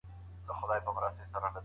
مشوره 0.47 0.67
باید 0.69 0.83
بې 0.85 0.91
هدفه 0.97 1.31
نه 1.43 1.49
وي. 1.51 1.59